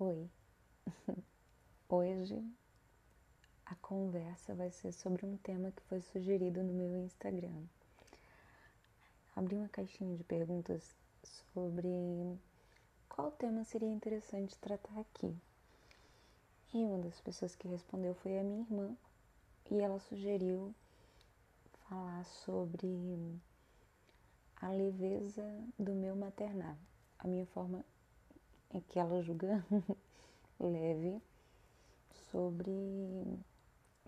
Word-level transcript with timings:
Oi, 0.00 0.30
hoje 1.88 2.40
a 3.66 3.74
conversa 3.74 4.54
vai 4.54 4.70
ser 4.70 4.92
sobre 4.92 5.26
um 5.26 5.36
tema 5.38 5.72
que 5.72 5.82
foi 5.88 6.00
sugerido 6.00 6.62
no 6.62 6.72
meu 6.72 6.94
Instagram. 6.98 7.64
Abri 9.34 9.56
uma 9.56 9.68
caixinha 9.68 10.16
de 10.16 10.22
perguntas 10.22 10.94
sobre 11.52 12.38
qual 13.08 13.32
tema 13.32 13.64
seria 13.64 13.88
interessante 13.88 14.56
tratar 14.58 15.00
aqui. 15.00 15.36
E 16.72 16.76
uma 16.76 16.98
das 16.98 17.20
pessoas 17.20 17.56
que 17.56 17.66
respondeu 17.66 18.14
foi 18.14 18.38
a 18.38 18.44
minha 18.44 18.60
irmã, 18.60 18.96
e 19.68 19.80
ela 19.80 19.98
sugeriu 19.98 20.72
falar 21.88 22.24
sobre 22.24 23.36
a 24.62 24.68
leveza 24.68 25.42
do 25.76 25.92
meu 25.92 26.14
maternar, 26.14 26.78
a 27.18 27.26
minha 27.26 27.46
forma 27.46 27.84
que 28.88 28.98
ela 28.98 29.22
julga 29.22 29.64
leve 30.60 31.20
sobre 32.30 32.70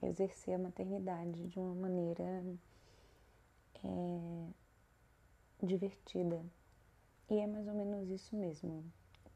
exercer 0.02 0.54
a 0.54 0.58
maternidade 0.58 1.48
de 1.48 1.58
uma 1.58 1.74
maneira 1.74 2.44
é, 3.84 4.46
divertida. 5.62 6.44
E 7.28 7.38
é 7.38 7.46
mais 7.46 7.66
ou 7.68 7.74
menos 7.74 8.10
isso 8.10 8.34
mesmo, 8.36 8.84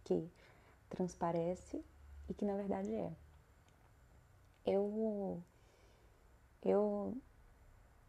que 0.04 0.28
transparece 0.88 1.82
e 2.28 2.34
que 2.34 2.44
na 2.44 2.56
verdade 2.56 2.94
é. 2.94 3.12
Eu, 4.66 5.42
eu 6.62 7.16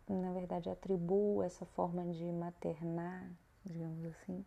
na 0.07 0.31
verdade, 0.33 0.69
atribuo 0.69 1.41
essa 1.41 1.65
forma 1.65 2.05
de 2.05 2.25
maternar, 2.25 3.27
digamos 3.63 4.05
assim, 4.05 4.45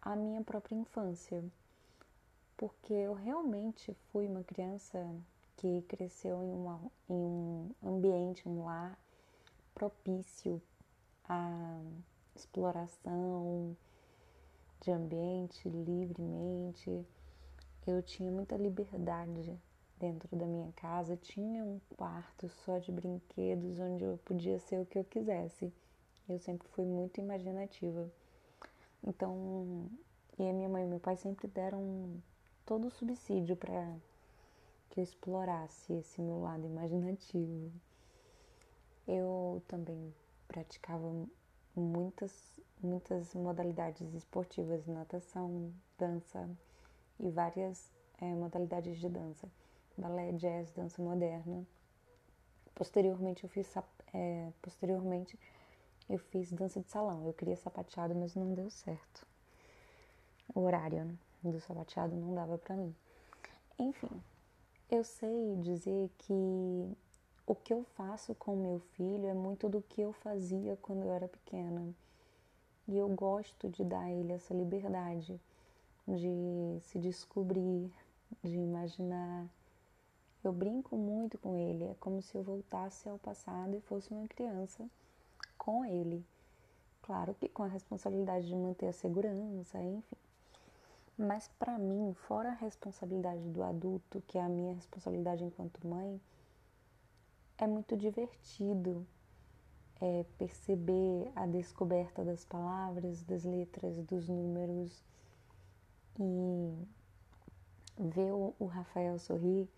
à 0.00 0.16
minha 0.16 0.42
própria 0.42 0.74
infância 0.74 1.44
porque 2.56 2.92
eu 2.92 3.14
realmente 3.14 3.94
fui 4.10 4.26
uma 4.26 4.42
criança 4.42 4.98
que 5.56 5.82
cresceu 5.82 6.42
em, 6.42 6.52
uma, 6.52 6.80
em 7.08 7.14
um 7.14 7.70
ambiente, 7.82 8.48
um 8.48 8.64
lar 8.64 8.98
propício 9.74 10.60
à 11.24 11.80
exploração 12.34 13.76
de 14.80 14.90
ambiente 14.90 15.68
livremente. 15.68 17.06
Eu 17.86 18.02
tinha 18.02 18.30
muita 18.30 18.56
liberdade 18.56 19.56
dentro 19.98 20.36
da 20.36 20.46
minha 20.46 20.72
casa, 20.72 21.16
tinha 21.16 21.64
um 21.64 21.80
quarto 21.96 22.48
só 22.48 22.78
de 22.78 22.90
brinquedos 22.90 23.78
onde 23.78 24.02
eu 24.02 24.18
podia 24.24 24.58
ser 24.58 24.80
o 24.80 24.86
que 24.86 24.98
eu 24.98 25.04
quisesse. 25.04 25.72
Eu 26.28 26.38
sempre 26.38 26.66
fui 26.68 26.84
muito 26.84 27.20
imaginativa. 27.20 28.10
Então, 29.04 29.88
e 30.38 30.48
a 30.48 30.52
minha 30.52 30.68
mãe 30.68 30.84
e 30.84 30.88
meu 30.88 30.98
pai 30.98 31.16
sempre 31.16 31.46
deram 31.46 32.20
todo 32.64 32.86
o 32.86 32.90
subsídio 32.90 33.56
para 33.56 33.96
que 34.90 35.00
eu 35.00 35.04
explorasse 35.04 35.92
esse 35.94 36.20
meu 36.20 36.40
lado 36.40 36.66
imaginativo. 36.66 37.72
Eu 39.06 39.62
também 39.66 40.14
praticava 40.46 41.10
muitas, 41.74 42.60
muitas 42.80 43.34
modalidades 43.34 44.14
esportivas, 44.14 44.86
natação, 44.86 45.72
dança 45.98 46.48
e 47.18 47.30
várias 47.30 47.90
é, 48.20 48.26
modalidades 48.34 48.98
de 48.98 49.08
dança, 49.08 49.48
balé, 49.96 50.32
jazz, 50.32 50.70
dança 50.72 51.02
moderna. 51.02 51.66
Posteriormente 52.74 53.44
eu 53.44 53.50
fiz 53.50 53.74
é, 54.14 54.50
posteriormente 54.60 55.38
eu 56.08 56.18
fiz 56.18 56.52
dança 56.52 56.80
de 56.80 56.90
salão. 56.90 57.26
Eu 57.26 57.32
queria 57.32 57.56
sapateado, 57.56 58.14
mas 58.14 58.34
não 58.34 58.54
deu 58.54 58.68
certo. 58.70 59.26
O 60.54 60.60
horário, 60.60 61.04
né? 61.04 61.16
Do 61.50 61.60
sapateado 61.60 62.14
não 62.14 62.34
dava 62.34 62.58
para 62.58 62.76
mim. 62.76 62.94
Enfim, 63.78 64.22
eu 64.90 65.02
sei 65.02 65.56
dizer 65.56 66.10
que 66.18 66.92
o 67.46 67.54
que 67.54 67.72
eu 67.72 67.84
faço 67.96 68.34
com 68.34 68.54
meu 68.54 68.78
filho 68.94 69.26
é 69.26 69.34
muito 69.34 69.68
do 69.68 69.82
que 69.82 70.00
eu 70.00 70.12
fazia 70.12 70.78
quando 70.80 71.02
eu 71.02 71.12
era 71.12 71.26
pequena. 71.26 71.92
E 72.86 72.96
eu 72.96 73.08
gosto 73.08 73.68
de 73.68 73.84
dar 73.84 74.00
a 74.00 74.10
ele 74.10 74.32
essa 74.32 74.54
liberdade 74.54 75.40
de 76.06 76.78
se 76.82 76.98
descobrir, 76.98 77.92
de 78.42 78.56
imaginar. 78.56 79.46
Eu 80.42 80.52
brinco 80.52 80.96
muito 80.96 81.38
com 81.38 81.56
ele, 81.56 81.84
é 81.84 81.94
como 82.00 82.20
se 82.20 82.34
eu 82.34 82.42
voltasse 82.42 83.08
ao 83.08 83.18
passado 83.18 83.76
e 83.76 83.80
fosse 83.80 84.12
uma 84.12 84.26
criança 84.26 84.88
com 85.56 85.84
ele. 85.84 86.24
Claro 87.02 87.34
que 87.34 87.48
com 87.48 87.62
a 87.62 87.68
responsabilidade 87.68 88.46
de 88.46 88.54
manter 88.54 88.88
a 88.88 88.92
segurança, 88.92 89.80
enfim. 89.82 90.16
Mas 91.24 91.46
para 91.56 91.78
mim, 91.78 92.12
fora 92.26 92.48
a 92.48 92.54
responsabilidade 92.54 93.48
do 93.50 93.62
adulto, 93.62 94.20
que 94.26 94.36
é 94.36 94.42
a 94.42 94.48
minha 94.48 94.74
responsabilidade 94.74 95.44
enquanto 95.44 95.86
mãe, 95.86 96.20
é 97.58 97.64
muito 97.64 97.96
divertido 97.96 99.06
é, 100.00 100.24
perceber 100.36 101.30
a 101.36 101.46
descoberta 101.46 102.24
das 102.24 102.44
palavras, 102.44 103.22
das 103.22 103.44
letras, 103.44 103.98
dos 103.98 104.28
números 104.28 105.00
e 106.18 106.76
ver 107.96 108.32
o, 108.32 108.66
Rafael 108.66 109.16
sorrir 109.20 109.68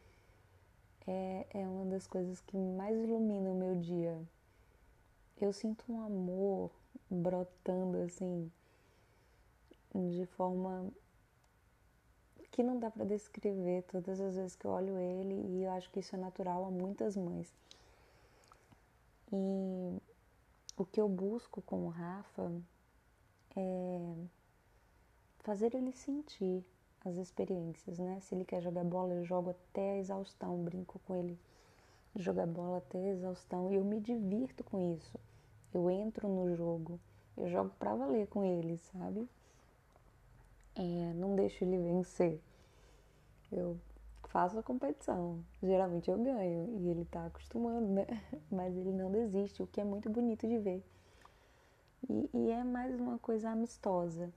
é, 1.06 1.46
é 1.50 1.68
uma 1.68 1.84
das 1.84 2.06
coisas 2.06 2.40
que 2.40 2.56
mais 2.56 2.96
ilumina 2.96 3.50
o 3.50 3.54
meu 3.54 3.78
dia. 3.78 4.18
Eu 5.38 5.52
sinto 5.52 5.84
um 5.92 6.00
amor 6.00 6.70
brotando 7.10 7.98
assim 7.98 8.50
de 9.94 10.24
forma 10.24 10.90
que 12.54 12.62
não 12.62 12.78
dá 12.78 12.88
para 12.88 13.04
descrever 13.04 13.82
todas 13.82 14.20
as 14.20 14.36
vezes 14.36 14.54
que 14.54 14.64
eu 14.64 14.70
olho 14.70 14.96
ele 14.96 15.34
e 15.34 15.64
eu 15.64 15.72
acho 15.72 15.90
que 15.90 15.98
isso 15.98 16.14
é 16.14 16.18
natural 16.18 16.64
a 16.64 16.70
muitas 16.70 17.16
mães. 17.16 17.52
E 19.32 19.98
o 20.76 20.84
que 20.84 21.00
eu 21.00 21.08
busco 21.08 21.60
com 21.62 21.84
o 21.84 21.88
Rafa 21.88 22.52
é 23.56 24.14
fazer 25.40 25.74
ele 25.74 25.90
sentir 25.90 26.64
as 27.04 27.16
experiências, 27.16 27.98
né? 27.98 28.20
Se 28.20 28.36
ele 28.36 28.44
quer 28.44 28.62
jogar 28.62 28.84
bola, 28.84 29.14
eu 29.14 29.24
jogo 29.24 29.50
até 29.50 29.94
a 29.94 29.98
exaustão, 29.98 30.62
brinco 30.62 31.00
com 31.08 31.16
ele 31.16 31.36
jogar 32.14 32.46
bola 32.46 32.78
até 32.78 32.98
a 32.98 33.14
exaustão 33.14 33.72
e 33.72 33.74
eu 33.74 33.84
me 33.84 33.98
divirto 33.98 34.62
com 34.62 34.94
isso. 34.94 35.18
Eu 35.74 35.90
entro 35.90 36.28
no 36.28 36.54
jogo, 36.54 37.00
eu 37.36 37.48
jogo 37.48 37.72
para 37.80 37.96
valer 37.96 38.28
com 38.28 38.44
ele, 38.44 38.78
sabe? 38.78 39.28
É, 40.74 41.12
não 41.14 41.34
deixo 41.36 41.64
ele 41.64 41.78
vencer. 41.78 42.40
Eu 43.50 43.78
faço 44.34 44.58
a 44.58 44.62
competição. 44.62 45.44
Geralmente 45.62 46.10
eu 46.10 46.18
ganho 46.18 46.76
e 46.80 46.88
ele 46.88 47.04
tá 47.04 47.26
acostumando, 47.26 47.86
né? 47.86 48.06
Mas 48.50 48.76
ele 48.76 48.92
não 48.92 49.10
desiste, 49.10 49.62
o 49.62 49.66
que 49.66 49.80
é 49.80 49.84
muito 49.84 50.10
bonito 50.10 50.46
de 50.48 50.58
ver. 50.58 50.84
E, 52.10 52.30
e 52.34 52.50
é 52.50 52.64
mais 52.64 52.98
uma 52.98 53.18
coisa 53.18 53.50
amistosa, 53.50 54.32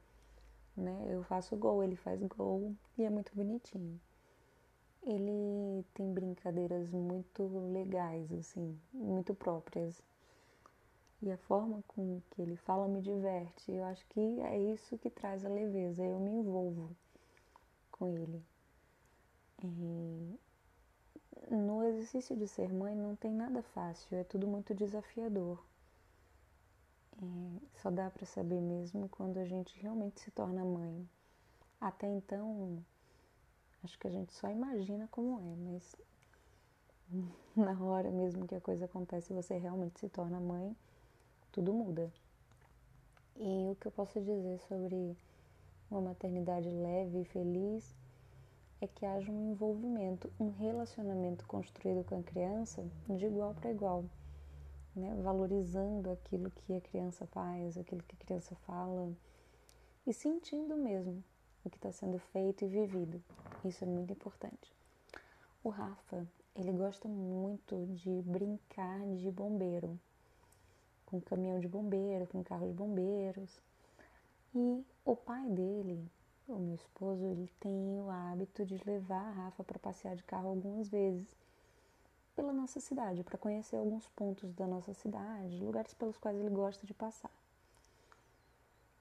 né? 0.76 1.08
Eu 1.10 1.24
faço 1.24 1.56
gol, 1.58 1.84
ele 1.84 1.96
faz 1.96 2.22
gol 2.24 2.76
e 2.98 3.04
é 3.04 3.10
muito 3.10 3.34
bonitinho. 3.36 4.00
Ele 5.04 5.86
tem 5.94 6.14
brincadeiras 6.14 6.90
muito 6.90 7.44
legais, 7.72 8.32
assim, 8.32 8.78
muito 8.94 9.34
próprias. 9.34 10.02
E 11.22 11.32
a 11.32 11.38
forma 11.38 11.84
com 11.88 12.22
que 12.32 12.42
ele 12.42 12.56
fala 12.58 12.88
me 12.88 13.02
diverte. 13.02 13.72
Eu 13.72 13.84
acho 13.86 14.06
que 14.08 14.20
é 14.42 14.58
isso 14.58 14.98
que 14.98 15.10
traz 15.10 15.44
a 15.44 15.50
leveza. 15.50 16.04
Eu 16.04 16.20
me 16.20 16.32
envolvo 16.32 16.96
com 17.92 18.08
ele. 18.08 18.44
E 19.64 20.40
no 21.50 21.84
exercício 21.84 22.36
de 22.36 22.48
ser 22.48 22.72
mãe 22.74 22.96
não 22.96 23.16
tem 23.16 23.32
nada 23.32 23.62
fácil, 23.62 24.18
é 24.18 24.24
tudo 24.24 24.48
muito 24.48 24.74
desafiador. 24.74 25.64
E 27.22 27.62
só 27.82 27.90
dá 27.90 28.10
para 28.12 28.26
saber 28.26 28.62
mesmo 28.62 29.10
quando 29.10 29.38
a 29.38 29.46
gente 29.46 29.80
realmente 29.80 30.20
se 30.20 30.30
torna 30.30 30.64
mãe. 30.64 31.08
Até 31.82 32.08
então, 32.08 32.84
acho 33.84 33.98
que 33.98 34.08
a 34.08 34.12
gente 34.12 34.34
só 34.34 34.50
imagina 34.50 35.08
como 35.10 35.40
é, 35.40 35.56
mas 35.56 35.96
na 37.56 37.84
hora 37.84 38.12
mesmo 38.12 38.48
que 38.48 38.56
a 38.56 38.62
coisa 38.62 38.86
acontece, 38.86 39.34
você 39.34 39.58
realmente 39.58 40.00
se 40.00 40.10
torna 40.10 40.40
mãe 40.40 40.76
tudo 41.58 41.74
muda. 41.74 42.14
E 43.36 43.68
o 43.72 43.76
que 43.82 43.88
eu 43.88 43.92
posso 43.92 44.22
dizer 44.22 44.60
sobre 44.68 45.18
uma 45.90 46.02
maternidade 46.02 46.70
leve 46.70 47.22
e 47.22 47.26
feliz 47.26 47.96
é 48.80 48.86
que 48.86 49.04
haja 49.04 49.32
um 49.32 49.54
envolvimento, 49.54 50.32
um 50.40 50.52
relacionamento 50.52 51.48
construído 51.48 52.04
com 52.04 52.20
a 52.20 52.22
criança 52.22 52.86
de 53.10 53.26
igual 53.26 53.56
para 53.56 53.72
igual, 53.72 54.06
né? 54.96 55.20
valorizando 55.24 56.12
aquilo 56.12 56.52
que 56.52 56.76
a 56.76 56.82
criança 56.82 57.26
faz, 57.26 57.76
aquilo 57.76 58.04
que 58.04 58.16
a 58.16 58.24
criança 58.24 58.54
fala 58.58 59.12
e 60.06 60.14
sentindo 60.14 60.78
mesmo 60.78 61.24
o 61.66 61.72
que 61.72 61.78
está 61.78 61.92
sendo 61.92 62.20
feito 62.20 62.66
e 62.66 62.68
vivido. 62.68 63.20
Isso 63.66 63.84
é 63.84 63.88
muito 63.88 64.14
importante. 64.14 64.72
O 65.64 65.70
Rafa, 65.70 66.24
ele 66.56 66.72
gosta 66.72 67.08
muito 67.08 67.84
de 67.96 68.22
brincar 68.22 69.00
de 69.16 69.32
bombeiro 69.32 70.00
com 71.08 71.20
caminhão 71.20 71.60
de 71.60 71.68
bombeiro, 71.68 72.28
com 72.28 72.44
carro 72.44 72.68
de 72.68 72.74
bombeiros. 72.74 73.60
E 74.54 74.86
o 75.04 75.16
pai 75.16 75.50
dele 75.50 76.08
o 76.48 76.60
meu 76.60 76.76
esposo, 76.76 77.26
ele 77.26 77.52
tem 77.60 78.00
o 78.00 78.10
hábito 78.10 78.66
de 78.66 78.82
levar 78.86 79.22
a 79.22 79.32
Rafa 79.32 79.64
para 79.64 79.78
passear 79.78 80.16
de 80.16 80.24
carro 80.24 80.50
algumas 80.50 80.88
vezes 80.88 81.28
pela 82.36 82.54
nossa 82.54 82.80
cidade, 82.80 83.24
para 83.24 83.38
conhecer 83.38 83.76
alguns 83.76 84.08
pontos 84.10 84.54
da 84.54 84.66
nossa 84.66 84.94
cidade, 84.94 85.60
lugares 85.60 85.94
pelos 85.94 86.18
quais 86.18 86.40
ele 86.40 86.50
gosta 86.50 86.86
de 86.86 86.94
passar. 86.94 87.32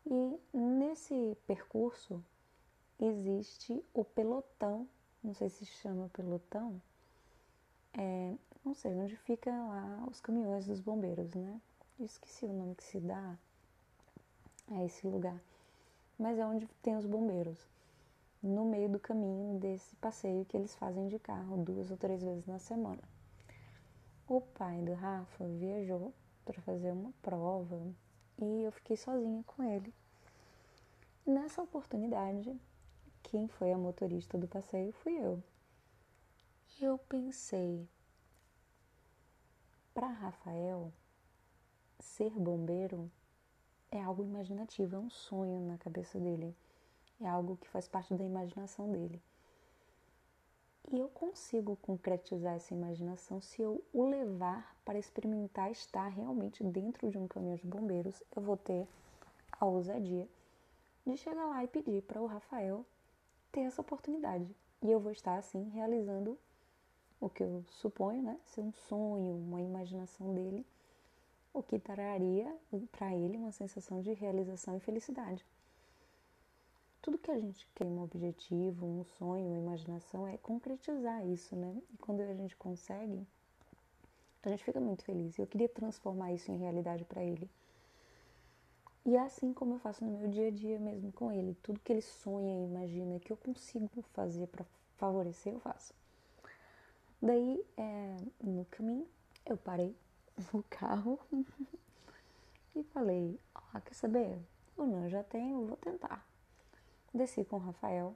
E 0.06 0.40
nesse 0.52 1.36
percurso 1.46 2.22
existe 2.98 3.84
o 3.92 4.04
pelotão, 4.04 4.88
não 5.22 5.34
sei 5.34 5.48
se 5.48 5.66
chama 5.66 6.10
pelotão, 6.12 6.80
é, 7.92 8.34
não 8.64 8.74
sei 8.74 8.94
onde 8.94 9.16
fica 9.16 9.50
lá 9.50 10.04
os 10.10 10.20
caminhões 10.20 10.66
dos 10.66 10.80
bombeiros, 10.80 11.34
né? 11.34 11.60
Eu 11.98 12.06
esqueci 12.06 12.44
o 12.44 12.52
nome 12.52 12.74
que 12.74 12.84
se 12.84 13.00
dá 13.00 13.38
a 14.68 14.84
esse 14.84 15.06
lugar 15.06 15.40
mas 16.18 16.38
é 16.38 16.46
onde 16.46 16.66
tem 16.82 16.96
os 16.96 17.06
bombeiros. 17.06 17.58
No 18.42 18.64
meio 18.64 18.88
do 18.88 18.98
caminho 18.98 19.58
desse 19.58 19.94
passeio 19.96 20.44
que 20.44 20.56
eles 20.56 20.74
fazem 20.74 21.08
de 21.08 21.18
carro 21.18 21.62
duas 21.64 21.90
ou 21.90 21.96
três 21.96 22.22
vezes 22.22 22.46
na 22.46 22.58
semana. 22.58 23.02
O 24.28 24.40
pai 24.40 24.80
do 24.82 24.94
Rafa 24.94 25.44
viajou 25.46 26.12
para 26.44 26.60
fazer 26.62 26.90
uma 26.92 27.12
prova 27.22 27.80
e 28.38 28.62
eu 28.62 28.72
fiquei 28.72 28.96
sozinha 28.96 29.42
com 29.44 29.62
ele. 29.62 29.92
Nessa 31.24 31.62
oportunidade, 31.62 32.56
quem 33.22 33.48
foi 33.48 33.72
a 33.72 33.78
motorista 33.78 34.38
do 34.38 34.46
passeio 34.46 34.92
fui 34.92 35.18
eu. 35.18 35.42
Eu 36.80 36.98
pensei, 36.98 37.88
para 39.94 40.08
Rafael, 40.08 40.92
ser 42.06 42.30
bombeiro 42.30 43.10
é 43.90 44.02
algo 44.02 44.22
imaginativo, 44.22 44.96
é 44.96 44.98
um 44.98 45.10
sonho 45.10 45.60
na 45.66 45.76
cabeça 45.76 46.18
dele. 46.18 46.54
É 47.20 47.28
algo 47.28 47.56
que 47.56 47.68
faz 47.68 47.88
parte 47.88 48.14
da 48.14 48.24
imaginação 48.24 48.90
dele. 48.90 49.20
E 50.92 50.98
eu 50.98 51.08
consigo 51.08 51.76
concretizar 51.82 52.54
essa 52.54 52.72
imaginação 52.72 53.40
se 53.40 53.60
eu 53.60 53.82
o 53.92 54.06
levar 54.06 54.76
para 54.84 54.98
experimentar 54.98 55.70
estar 55.70 56.06
realmente 56.08 56.62
dentro 56.62 57.10
de 57.10 57.18
um 57.18 57.26
caminhão 57.26 57.56
de 57.56 57.66
bombeiros. 57.66 58.22
Eu 58.34 58.42
vou 58.42 58.56
ter 58.56 58.86
a 59.58 59.64
ousadia 59.66 60.28
de 61.04 61.16
chegar 61.16 61.46
lá 61.46 61.64
e 61.64 61.68
pedir 61.68 62.02
para 62.02 62.22
o 62.22 62.26
Rafael 62.26 62.86
ter 63.50 63.60
essa 63.62 63.80
oportunidade. 63.80 64.54
E 64.80 64.90
eu 64.90 65.00
vou 65.00 65.10
estar 65.10 65.36
assim 65.36 65.68
realizando 65.70 66.38
o 67.20 67.28
que 67.28 67.42
eu 67.42 67.64
suponho, 67.70 68.22
né, 68.22 68.38
ser 68.44 68.60
um 68.60 68.72
sonho, 68.72 69.34
uma 69.34 69.60
imaginação 69.60 70.32
dele 70.34 70.64
o 71.58 71.62
que 71.62 71.78
traria 71.78 72.54
para 72.92 73.14
ele 73.14 73.38
uma 73.38 73.50
sensação 73.50 74.02
de 74.02 74.12
realização 74.12 74.76
e 74.76 74.80
felicidade. 74.80 75.44
Tudo 77.00 77.18
que 77.18 77.30
a 77.30 77.38
gente 77.38 77.66
quer 77.74 77.86
um 77.86 78.02
objetivo, 78.02 78.84
um 78.84 79.04
sonho, 79.04 79.46
uma 79.46 79.58
imaginação 79.58 80.26
é 80.28 80.36
concretizar 80.36 81.26
isso, 81.26 81.56
né? 81.56 81.80
E 81.94 81.96
quando 81.98 82.20
a 82.20 82.34
gente 82.34 82.54
consegue, 82.56 83.26
a 84.42 84.48
gente 84.50 84.64
fica 84.64 84.80
muito 84.80 85.02
feliz. 85.04 85.38
Eu 85.38 85.46
queria 85.46 85.68
transformar 85.68 86.32
isso 86.32 86.50
em 86.52 86.58
realidade 86.58 87.04
para 87.04 87.22
ele. 87.22 87.48
E 89.06 89.16
é 89.16 89.20
assim 89.20 89.54
como 89.54 89.74
eu 89.74 89.78
faço 89.78 90.04
no 90.04 90.10
meu 90.18 90.28
dia 90.28 90.48
a 90.48 90.50
dia 90.50 90.78
mesmo 90.78 91.10
com 91.12 91.32
ele. 91.32 91.56
Tudo 91.62 91.80
que 91.80 91.92
ele 91.92 92.02
sonha 92.02 92.52
e 92.52 92.64
imagina 92.64 93.20
que 93.20 93.32
eu 93.32 93.36
consigo 93.36 94.02
fazer 94.12 94.48
para 94.48 94.66
favorecer, 94.96 95.54
eu 95.54 95.60
faço. 95.60 95.94
Daí, 97.22 97.64
é, 97.76 98.16
no 98.42 98.64
caminho, 98.66 99.06
eu 99.46 99.56
parei 99.56 99.94
no 100.52 100.62
carro 100.64 101.18
e 102.74 102.82
falei: 102.84 103.40
ah, 103.54 103.80
quer 103.80 103.94
saber? 103.94 104.38
Eu 104.76 104.86
não 104.86 105.08
já 105.08 105.22
tenho, 105.22 105.66
vou 105.66 105.76
tentar. 105.76 106.26
Desci 107.12 107.44
com 107.44 107.56
o 107.56 107.60
Rafael 107.60 108.14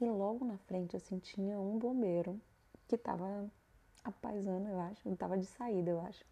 e 0.00 0.04
logo 0.06 0.44
na 0.44 0.58
frente 0.58 0.96
assim 0.96 1.18
tinha 1.18 1.58
um 1.58 1.78
bombeiro 1.78 2.40
que 2.88 2.98
tava 2.98 3.48
apaisando, 4.02 4.68
eu 4.68 4.80
acho, 4.80 5.08
ele 5.08 5.16
tava 5.16 5.38
de 5.38 5.46
saída, 5.46 5.90
eu 5.90 6.00
acho. 6.00 6.24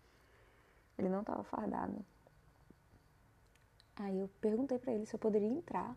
Ele 0.99 1.09
não 1.09 1.25
tava 1.25 1.43
fardado. 1.45 2.05
Aí 3.97 4.19
eu 4.19 4.29
perguntei 4.41 4.79
para 4.79 4.93
ele 4.93 5.07
se 5.07 5.15
eu 5.15 5.19
poderia 5.19 5.49
entrar, 5.49 5.97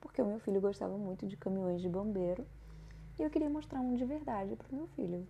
porque 0.00 0.20
o 0.20 0.26
meu 0.26 0.40
filho 0.40 0.60
gostava 0.60 0.96
muito 0.98 1.26
de 1.26 1.36
caminhões 1.36 1.80
de 1.80 1.88
bombeiro 1.88 2.46
e 3.18 3.22
eu 3.22 3.30
queria 3.30 3.48
mostrar 3.48 3.80
um 3.80 3.94
de 3.94 4.04
verdade 4.04 4.56
para 4.56 4.76
meu 4.76 4.86
filho. 4.88 5.26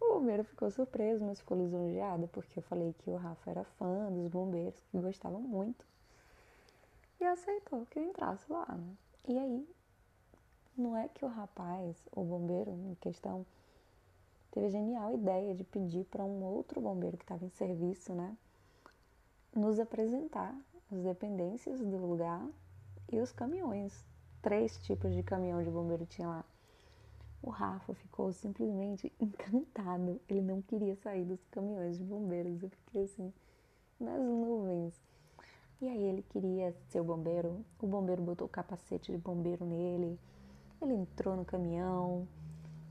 O 0.00 0.14
bombeiro 0.14 0.44
ficou 0.44 0.70
surpreso, 0.70 1.24
mas 1.24 1.40
ficou 1.40 1.56
lisonjeado, 1.56 2.28
porque 2.28 2.58
eu 2.58 2.62
falei 2.62 2.94
que 2.98 3.10
o 3.10 3.16
Rafa 3.16 3.50
era 3.50 3.64
fã 3.64 4.10
dos 4.10 4.28
bombeiros, 4.28 4.78
que 4.90 4.98
gostavam 4.98 5.40
muito. 5.40 5.84
E 7.20 7.24
aceitou 7.24 7.86
que 7.86 7.98
eu 7.98 8.04
entrasse 8.04 8.50
lá, 8.50 8.66
né? 8.66 8.94
E 9.26 9.38
aí, 9.38 9.68
não 10.76 10.96
é 10.96 11.08
que 11.08 11.24
o 11.24 11.28
rapaz, 11.28 11.96
o 12.12 12.22
bombeiro 12.22 12.70
em 12.70 12.94
questão, 12.96 13.46
teve 14.50 14.66
a 14.66 14.70
genial 14.70 15.14
ideia 15.14 15.54
de 15.54 15.64
pedir 15.64 16.04
para 16.04 16.24
um 16.24 16.42
outro 16.44 16.80
bombeiro 16.80 17.16
que 17.16 17.24
estava 17.24 17.44
em 17.44 17.50
serviço, 17.50 18.12
né? 18.12 18.36
Nos 19.54 19.78
apresentar 19.78 20.54
as 20.90 20.98
dependências 21.02 21.80
do 21.80 21.96
lugar 21.96 22.46
e 23.10 23.20
os 23.20 23.32
caminhões. 23.32 24.04
Três 24.42 24.76
tipos 24.78 25.14
de 25.14 25.22
caminhão 25.22 25.62
de 25.62 25.70
bombeiro 25.70 26.04
tinha 26.06 26.28
lá. 26.28 26.44
O 27.46 27.50
Rafa 27.50 27.92
ficou 27.92 28.32
simplesmente 28.32 29.12
encantado. 29.20 30.18
Ele 30.26 30.40
não 30.40 30.62
queria 30.62 30.96
sair 30.96 31.26
dos 31.26 31.44
caminhões 31.50 31.98
de 31.98 32.02
bombeiros. 32.02 32.62
Eu 32.62 32.70
fiquei 32.70 33.02
assim, 33.02 33.30
nas 34.00 34.18
nuvens. 34.18 34.98
E 35.78 35.86
aí 35.86 36.02
ele 36.04 36.22
queria 36.22 36.74
ser 36.88 37.00
o 37.00 37.04
bombeiro. 37.04 37.62
O 37.78 37.86
bombeiro 37.86 38.22
botou 38.22 38.46
o 38.46 38.50
capacete 38.50 39.12
de 39.12 39.18
bombeiro 39.18 39.66
nele. 39.66 40.18
Ele 40.80 40.94
entrou 40.94 41.36
no 41.36 41.44
caminhão. 41.44 42.26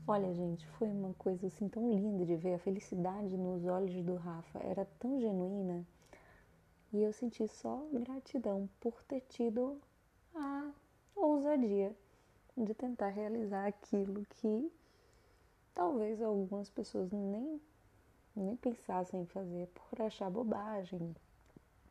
Olha, 0.06 0.32
gente, 0.32 0.64
foi 0.78 0.86
uma 0.86 1.12
coisa 1.14 1.48
assim 1.48 1.68
tão 1.68 1.90
linda 1.90 2.24
de 2.24 2.36
ver. 2.36 2.54
A 2.54 2.58
felicidade 2.60 3.36
nos 3.36 3.64
olhos 3.64 4.04
do 4.04 4.14
Rafa 4.14 4.60
era 4.60 4.84
tão 5.00 5.20
genuína. 5.20 5.84
E 6.92 7.02
eu 7.02 7.12
senti 7.12 7.48
só 7.48 7.84
gratidão 7.92 8.70
por 8.78 9.02
ter 9.02 9.22
tido 9.22 9.80
a 10.32 10.70
ousadia 11.16 11.92
de 12.56 12.74
tentar 12.74 13.08
realizar 13.08 13.66
aquilo 13.66 14.24
que 14.26 14.72
talvez 15.74 16.22
algumas 16.22 16.70
pessoas 16.70 17.10
nem, 17.10 17.60
nem 18.34 18.56
pensassem 18.56 19.22
em 19.22 19.26
fazer 19.26 19.68
por 19.68 20.00
achar 20.02 20.30
bobagem 20.30 21.14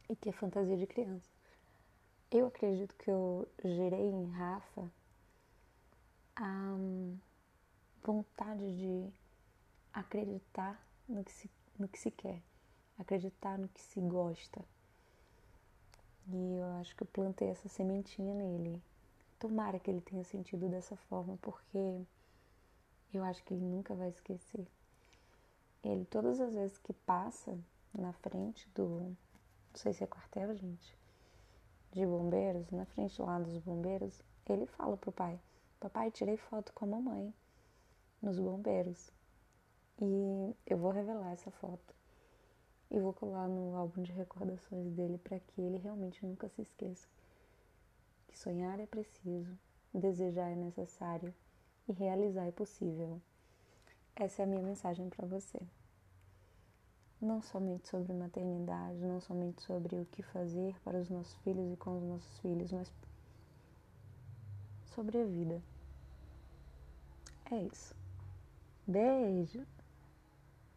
e 0.10 0.16
que 0.16 0.30
é 0.30 0.32
fantasia 0.32 0.78
de 0.78 0.88
criança. 0.88 1.30
Eu 2.32 2.48
acredito 2.48 2.96
que 2.96 3.12
eu 3.12 3.48
gerei 3.64 4.10
em 4.10 4.30
Rafa 4.32 4.90
a 6.36 6.76
vontade 8.04 8.78
de 8.78 9.14
acreditar 9.94 10.82
no 11.08 11.24
que 11.24 11.32
se, 11.32 11.50
no 11.78 11.88
que 11.88 12.00
se 12.00 12.10
quer, 12.10 12.42
acreditar 12.98 13.58
no 13.58 13.68
que 13.68 13.82
se 13.82 14.00
gosta. 14.00 14.64
E 16.28 16.56
eu 16.58 16.66
acho 16.80 16.96
que 16.96 17.04
eu 17.04 17.08
plantei 17.08 17.50
essa 17.50 17.68
sementinha 17.70 18.34
nele. 18.34 18.82
Tomara 19.44 19.78
que 19.78 19.92
ele 19.92 20.00
tenha 20.00 20.24
sentido 20.24 20.70
dessa 20.70 20.96
forma, 20.96 21.38
porque 21.42 22.02
eu 23.14 23.22
acho 23.26 23.44
que 23.44 23.54
ele 23.54 23.66
nunca 23.66 23.94
vai 23.94 24.08
esquecer. 24.08 24.66
Ele, 25.84 26.06
todas 26.06 26.40
as 26.40 26.54
vezes 26.54 26.78
que 26.78 26.94
passa 26.94 27.54
na 27.94 28.14
frente 28.14 28.70
do. 28.70 28.88
Não 29.02 29.18
sei 29.76 29.92
se 29.92 30.02
é 30.02 30.08
quartel, 30.08 30.56
gente. 30.56 30.98
De 31.92 32.06
bombeiros, 32.06 32.72
na 32.72 32.86
frente 32.86 33.22
lá 33.22 33.38
dos 33.38 33.58
bombeiros, 33.58 34.24
ele 34.48 34.66
fala 34.66 34.96
pro 34.96 35.12
pai: 35.12 35.38
Papai, 35.78 36.10
tirei 36.10 36.38
foto 36.38 36.72
com 36.72 36.86
a 36.86 36.88
mamãe 36.88 37.34
nos 38.22 38.40
bombeiros. 38.40 39.12
E 40.02 40.56
eu 40.66 40.78
vou 40.78 40.92
revelar 40.92 41.34
essa 41.34 41.52
foto. 41.52 41.94
E 42.90 42.98
vou 42.98 43.12
colar 43.12 43.50
no 43.50 43.76
álbum 43.76 44.04
de 44.04 44.14
recordações 44.14 44.90
dele 44.94 45.18
para 45.18 45.38
que 45.38 45.60
ele 45.60 45.80
realmente 45.80 46.26
nunca 46.26 46.48
se 46.48 46.62
esqueça 46.62 47.10
que 48.34 48.40
sonhar 48.40 48.80
é 48.80 48.86
preciso, 48.88 49.56
desejar 49.94 50.50
é 50.50 50.56
necessário 50.56 51.32
e 51.88 51.94
realizar 51.94 52.48
é 52.48 52.52
possível. 52.52 53.22
Essa 54.16 54.42
é 54.42 54.46
a 54.46 54.48
minha 54.48 54.62
mensagem 54.62 55.08
para 55.08 55.28
você. 55.28 55.60
Não 57.22 57.42
somente 57.42 57.88
sobre 57.88 58.12
maternidade, 58.12 58.98
não 58.98 59.22
somente 59.22 59.62
sobre 59.62 59.96
o 59.96 60.06
que 60.08 60.24
fazer 60.24 60.76
para 60.84 61.00
os 61.00 61.10
nossos 61.10 61.36
filhos 61.44 61.72
e 61.72 61.78
com 61.78 61.98
os 61.98 62.04
nossos 62.04 62.40
filhos, 62.40 62.72
mas 62.72 62.92
sobre 64.96 65.22
a 65.22 65.26
vida. 65.26 65.62
É 67.52 67.62
isso. 67.62 67.96
Beijo! 68.88 69.66